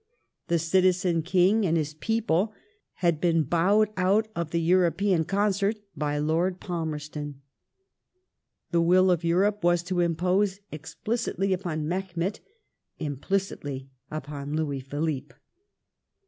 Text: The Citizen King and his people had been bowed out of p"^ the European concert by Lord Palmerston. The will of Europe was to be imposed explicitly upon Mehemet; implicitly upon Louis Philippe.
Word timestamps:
The 0.47 0.57
Citizen 0.57 1.21
King 1.21 1.63
and 1.63 1.77
his 1.77 1.93
people 1.93 2.55
had 3.05 3.21
been 3.21 3.43
bowed 3.43 3.89
out 3.95 4.29
of 4.35 4.47
p"^ 4.47 4.51
the 4.53 4.61
European 4.61 5.25
concert 5.25 5.75
by 5.95 6.17
Lord 6.17 6.59
Palmerston. 6.59 7.39
The 8.71 8.81
will 8.81 9.11
of 9.11 9.23
Europe 9.23 9.63
was 9.63 9.83
to 9.83 9.93
be 9.97 10.03
imposed 10.03 10.59
explicitly 10.71 11.53
upon 11.53 11.87
Mehemet; 11.87 12.39
implicitly 12.97 13.91
upon 14.09 14.55
Louis 14.55 14.79
Philippe. 14.79 15.35